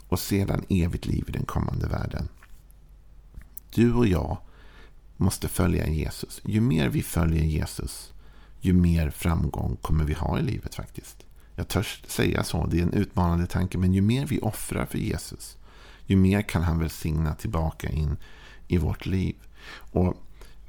Och 0.08 0.18
sedan 0.18 0.64
evigt 0.68 1.06
liv 1.06 1.24
i 1.28 1.32
den 1.32 1.44
kommande 1.44 1.88
världen. 1.88 2.28
Du 3.74 3.92
och 3.92 4.06
jag 4.06 4.38
måste 5.16 5.48
följa 5.48 5.88
Jesus. 5.88 6.40
Ju 6.44 6.60
mer 6.60 6.88
vi 6.88 7.02
följer 7.02 7.44
Jesus, 7.44 8.11
ju 8.64 8.72
mer 8.72 9.10
framgång 9.10 9.76
kommer 9.82 10.04
vi 10.04 10.14
ha 10.14 10.38
i 10.38 10.42
livet 10.42 10.74
faktiskt. 10.74 11.26
Jag 11.56 11.68
törs 11.68 12.02
säga 12.06 12.44
så, 12.44 12.66
det 12.66 12.78
är 12.78 12.82
en 12.82 12.92
utmanande 12.92 13.46
tanke, 13.46 13.78
men 13.78 13.92
ju 13.92 14.02
mer 14.02 14.26
vi 14.26 14.40
offrar 14.40 14.86
för 14.86 14.98
Jesus, 14.98 15.56
ju 16.06 16.16
mer 16.16 16.42
kan 16.42 16.62
han 16.62 16.78
välsigna 16.78 17.34
tillbaka 17.34 17.88
in 17.88 18.16
i 18.68 18.78
vårt 18.78 19.06
liv. 19.06 19.36
Och 19.74 20.16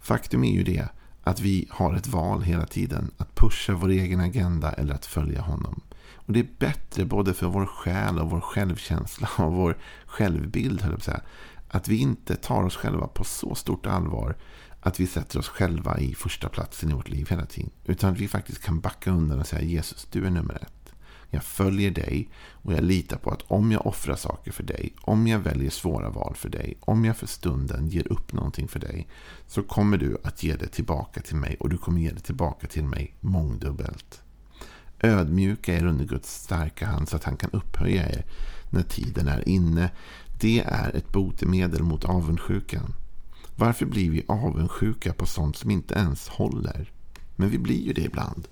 faktum 0.02 0.44
är 0.44 0.52
ju 0.52 0.64
det 0.64 0.88
att 1.24 1.40
vi 1.40 1.68
har 1.70 1.96
ett 1.96 2.08
val 2.08 2.42
hela 2.42 2.66
tiden. 2.66 3.12
Att 3.18 3.36
pusha 3.36 3.74
vår 3.74 3.90
egen 3.90 4.20
agenda 4.20 4.72
eller 4.72 4.94
att 4.94 5.06
följa 5.06 5.42
honom. 5.42 5.82
Och 6.16 6.34
Det 6.34 6.40
är 6.40 6.48
bättre 6.60 7.06
både 7.06 7.34
för 7.34 7.48
vår 7.48 7.66
själ 7.66 8.20
och 8.20 8.30
vår 8.30 8.42
självkänsla 8.42 9.30
och 9.38 9.54
vår 9.54 9.78
självbild. 10.06 10.82
Höll 10.82 10.92
jag 10.92 11.02
säga, 11.02 11.22
att 11.70 11.88
vi 11.88 11.98
inte 11.98 12.36
tar 12.36 12.64
oss 12.64 12.76
själva 12.76 13.08
på 13.08 13.24
så 13.24 13.56
stort 13.56 13.86
allvar 13.86 14.36
att 14.84 15.00
vi 15.00 15.08
sätter 15.08 15.40
oss 15.40 15.48
själva 15.48 16.00
i 16.00 16.16
första 16.16 16.50
platsen 16.50 16.92
i 16.92 16.94
vårt 16.94 17.10
liv 17.10 17.28
hela 17.30 17.46
tiden. 17.46 17.72
Utan 17.86 18.14
att 18.14 18.20
vi 18.20 18.28
faktiskt 18.28 18.64
kan 18.64 18.80
backa 18.80 19.12
undan 19.12 19.40
och 19.40 19.48
säga 19.48 19.62
Jesus, 19.62 20.08
du 20.12 20.26
är 20.26 20.30
nummer 20.30 20.56
ett. 20.56 20.94
Jag 21.30 21.44
följer 21.44 21.92
dig 21.92 22.30
och 22.52 22.74
jag 22.74 22.84
litar 22.84 23.18
på 23.18 23.32
att 23.32 23.42
om 23.48 23.72
jag 23.72 23.88
offrar 23.88 24.16
saker 24.16 24.52
för 24.52 24.64
dig, 24.64 24.94
om 25.02 25.28
jag 25.28 25.40
väljer 25.40 25.70
svåra 25.70 26.10
val 26.10 26.36
för 26.36 26.50
dig, 26.50 26.78
om 26.80 27.06
jag 27.06 27.18
för 27.18 27.28
stunden 27.28 27.88
ger 27.90 28.12
upp 28.12 28.34
någonting 28.34 28.68
för 28.68 28.80
dig, 28.80 29.08
så 29.48 29.64
kommer 29.64 29.98
du 29.98 30.18
att 30.24 30.44
ge 30.44 30.56
det 30.56 30.68
tillbaka 30.68 31.22
till 31.22 31.36
mig 31.36 31.58
och 31.60 31.70
du 31.70 31.78
kommer 31.78 32.02
ge 32.02 32.12
det 32.12 32.20
tillbaka 32.20 32.68
till 32.68 32.84
mig 32.84 33.16
mångdubbelt. 33.20 34.22
Ödmjuka 35.00 35.74
er 35.74 35.86
under 35.86 36.06
Guds 36.06 36.44
starka 36.44 36.86
hand 36.86 37.10
så 37.10 37.16
att 37.16 37.24
han 37.24 37.38
kan 37.38 37.50
upphöja 37.52 38.10
er 38.10 38.26
när 38.70 38.84
tiden 38.84 39.28
är 39.28 39.50
inne. 39.50 39.92
Det 40.40 40.60
är 40.60 40.96
ett 40.96 41.12
botemedel 41.12 41.84
mot 41.84 42.06
avundsjukan. 42.06 42.94
Varför 43.56 43.86
blir 43.86 44.12
vi 44.12 44.26
avundsjuka 44.28 45.14
på 45.14 45.26
sånt 45.26 45.58
som 45.58 45.72
inte 45.72 45.94
ens 45.94 46.30
håller? 46.30 46.92
Men 47.36 47.50
vi 47.50 47.58
blir 47.58 47.82
ju 47.82 47.94
det 47.94 48.02
ibland. 48.02 48.48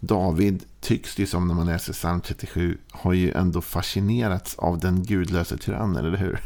David 0.00 0.64
tycks 0.80 1.14
det 1.16 1.26
som 1.26 1.48
när 1.48 1.54
man 1.54 1.66
läser 1.66 1.92
psalm 1.92 2.20
37 2.20 2.78
har 2.90 3.12
ju 3.12 3.32
ändå 3.32 3.60
fascinerats 3.60 4.54
av 4.54 4.78
den 4.78 5.02
gudlöse 5.02 5.58
tyrannen, 5.58 5.96
eller 6.04 6.18
hur? 6.18 6.40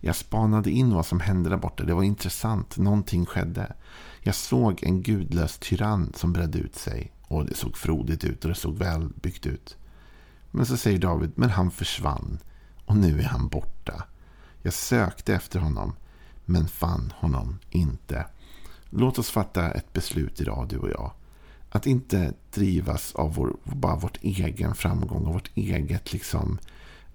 Jag 0.00 0.16
spanade 0.16 0.70
in 0.70 0.94
vad 0.94 1.06
som 1.06 1.20
hände 1.20 1.50
där 1.50 1.56
borta. 1.56 1.84
Det 1.84 1.94
var 1.94 2.02
intressant. 2.02 2.76
Någonting 2.76 3.26
skedde. 3.26 3.72
Jag 4.20 4.34
såg 4.34 4.82
en 4.82 5.02
gudlös 5.02 5.58
tyrann 5.58 6.12
som 6.16 6.32
bredde 6.32 6.58
ut 6.58 6.76
sig. 6.76 7.12
Och 7.22 7.46
det 7.46 7.54
såg 7.54 7.76
frodigt 7.76 8.24
ut 8.24 8.44
och 8.44 8.48
det 8.48 8.54
såg 8.54 8.76
välbyggt 8.76 9.46
ut. 9.46 9.76
Men 10.50 10.66
så 10.66 10.76
säger 10.76 10.98
David, 10.98 11.32
men 11.34 11.50
han 11.50 11.70
försvann. 11.70 12.38
Och 12.84 12.96
nu 12.96 13.20
är 13.20 13.24
han 13.24 13.48
borta. 13.48 14.04
Jag 14.62 14.72
sökte 14.72 15.34
efter 15.34 15.60
honom 15.60 15.92
men 16.48 16.68
fann 16.68 17.12
honom 17.16 17.58
inte. 17.70 18.26
Låt 18.90 19.18
oss 19.18 19.30
fatta 19.30 19.70
ett 19.70 19.92
beslut 19.92 20.40
idag, 20.40 20.66
du 20.68 20.78
och 20.78 20.90
jag. 20.90 21.12
Att 21.70 21.86
inte 21.86 22.32
drivas 22.50 23.14
av 23.14 23.34
vår, 23.34 23.56
bara 23.64 23.96
vårt 23.96 24.18
egen 24.22 24.74
framgång 24.74 25.26
och 25.26 25.32
vårt 25.32 25.50
eget, 25.54 26.12
liksom, 26.12 26.58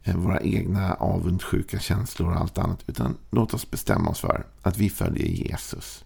eh, 0.03 0.15
våra 0.15 0.41
egna 0.41 0.93
avundsjuka 0.93 1.79
känslor 1.79 2.29
och 2.29 2.37
allt 2.37 2.57
annat. 2.57 2.83
Utan 2.87 3.17
låt 3.31 3.53
oss 3.53 3.71
bestämma 3.71 4.09
oss 4.09 4.19
för 4.19 4.45
att 4.61 4.77
vi 4.77 4.89
följer 4.89 5.27
Jesus. 5.27 6.05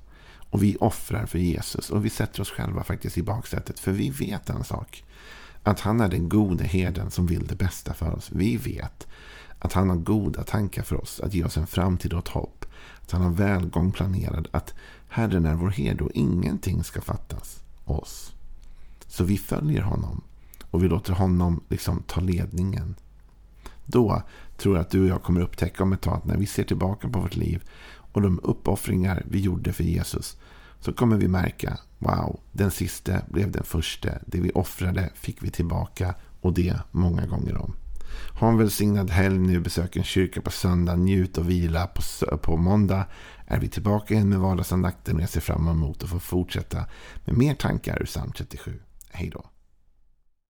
Och 0.49 0.63
vi 0.63 0.75
offrar 0.79 1.25
för 1.25 1.39
Jesus 1.39 1.89
och 1.89 2.05
vi 2.05 2.09
sätter 2.09 2.41
oss 2.41 2.51
själva 2.51 2.83
faktiskt 2.83 3.17
i 3.17 3.23
baksätet. 3.23 3.79
För 3.79 3.91
vi 3.91 4.09
vet 4.09 4.49
en 4.49 4.63
sak. 4.63 5.03
Att 5.63 5.79
han 5.79 6.01
är 6.01 6.07
den 6.07 6.29
gode 6.29 6.63
herden 6.63 7.11
som 7.11 7.27
vill 7.27 7.47
det 7.47 7.55
bästa 7.55 7.93
för 7.93 8.15
oss. 8.15 8.29
Vi 8.31 8.57
vet 8.57 9.07
att 9.59 9.73
han 9.73 9.89
har 9.89 9.97
goda 9.97 10.43
tankar 10.43 10.83
för 10.83 11.01
oss. 11.01 11.19
Att 11.19 11.33
ge 11.33 11.43
oss 11.43 11.57
en 11.57 11.67
framtid 11.67 12.13
och 12.13 12.19
ett 12.19 12.27
hopp. 12.27 12.65
Att 13.01 13.11
han 13.11 13.21
har 13.21 13.31
välgång 13.31 13.91
planerad. 13.91 14.47
Att 14.51 14.73
Herren 15.09 15.45
är 15.45 15.55
vår 15.55 15.69
herde 15.69 16.03
och 16.03 16.11
ingenting 16.13 16.83
ska 16.83 17.01
fattas 17.01 17.59
oss. 17.85 18.33
Så 19.07 19.23
vi 19.23 19.37
följer 19.37 19.81
honom. 19.81 20.21
Och 20.71 20.83
vi 20.83 20.87
låter 20.87 21.13
honom 21.13 21.63
liksom 21.69 22.03
ta 22.07 22.21
ledningen. 22.21 22.95
Då 23.85 24.21
tror 24.57 24.75
jag 24.75 24.81
att 24.81 24.89
du 24.89 25.01
och 25.01 25.07
jag 25.07 25.23
kommer 25.23 25.41
upptäcka 25.41 25.83
om 25.83 25.93
ett 25.93 26.01
tag 26.01 26.13
att 26.13 26.25
när 26.25 26.37
vi 26.37 26.45
ser 26.45 26.63
tillbaka 26.63 27.09
på 27.09 27.19
vårt 27.19 27.35
liv 27.35 27.63
och 28.11 28.21
de 28.21 28.39
uppoffringar 28.43 29.23
vi 29.29 29.39
gjorde 29.39 29.73
för 29.73 29.83
Jesus 29.83 30.37
så 30.79 30.93
kommer 30.93 31.17
vi 31.17 31.27
märka, 31.27 31.77
wow, 31.99 32.39
den 32.51 32.71
sista 32.71 33.21
blev 33.27 33.51
den 33.51 33.63
första. 33.63 34.09
Det 34.25 34.39
vi 34.39 34.51
offrade 34.51 35.09
fick 35.15 35.43
vi 35.43 35.49
tillbaka 35.49 36.15
och 36.41 36.53
det 36.53 36.79
många 36.91 37.25
gånger 37.25 37.57
om. 37.57 37.75
Ha 38.39 38.47
en 38.47 38.57
välsignad 38.57 39.09
helg 39.09 39.39
nu. 39.39 39.59
Besök 39.59 39.95
en 39.95 40.03
kyrka 40.03 40.41
på 40.41 40.51
söndag. 40.51 40.95
Njut 40.95 41.37
och 41.37 41.49
vila. 41.49 41.87
På, 41.87 42.37
på 42.37 42.57
måndag 42.57 43.05
är 43.47 43.59
vi 43.59 43.69
tillbaka 43.69 44.13
igen 44.13 44.29
med 44.29 44.39
vardagsandakten. 44.39 45.19
Jag 45.19 45.29
ser 45.29 45.41
fram 45.41 45.67
emot 45.67 46.03
att 46.03 46.09
få 46.09 46.19
fortsätta 46.19 46.85
med 47.25 47.37
mer 47.37 47.53
tankar 47.53 48.01
ur 48.01 48.05
psalm 48.05 48.31
37. 48.31 48.79
Hej 49.11 49.29
då. 49.29 49.45